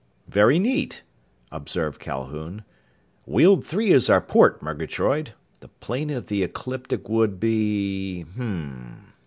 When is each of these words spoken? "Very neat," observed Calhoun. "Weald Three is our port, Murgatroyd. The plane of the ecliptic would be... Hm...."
"Very 0.27 0.57
neat," 0.57 1.03
observed 1.51 1.99
Calhoun. 1.99 2.63
"Weald 3.27 3.63
Three 3.63 3.91
is 3.91 4.09
our 4.09 4.19
port, 4.19 4.59
Murgatroyd. 4.59 5.35
The 5.59 5.67
plane 5.67 6.09
of 6.09 6.25
the 6.25 6.41
ecliptic 6.41 7.07
would 7.07 7.39
be... 7.39 8.21
Hm...." 8.21 9.13